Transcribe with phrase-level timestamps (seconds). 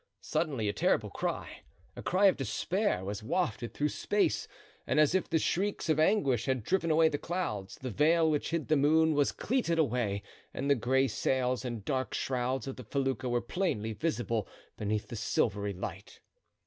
[0.23, 1.57] Suddenly a terrible cry,
[1.95, 4.47] a cry of despair, was wafted through space;
[4.87, 8.49] and as if the shrieks of anguish had driven away the clouds, the veil which
[8.49, 10.23] hid the moon was cleated away
[10.55, 15.15] and the gray sails and dark shrouds of the felucca were plainly visible beneath the
[15.15, 16.19] silvery light.